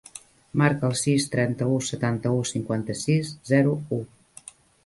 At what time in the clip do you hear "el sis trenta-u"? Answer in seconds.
0.93-1.77